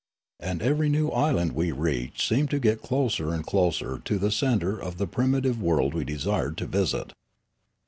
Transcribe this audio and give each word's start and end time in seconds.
And 0.39 0.63
every 0.63 0.89
new 0.89 1.09
island 1.09 1.51
we 1.51 1.71
reached 1.71 2.27
we 2.31 2.35
seemed 2.35 2.49
to 2.49 2.57
get 2.59 2.81
closer 2.81 3.31
and 3.35 3.45
closer 3.45 3.99
to 4.03 4.17
the 4.17 4.31
centre 4.31 4.81
of 4.81 4.97
the 4.97 5.05
primitive 5.05 5.61
world 5.61 5.93
we 5.93 6.03
desired 6.03 6.57
to 6.57 6.65
visit. 6.65 7.13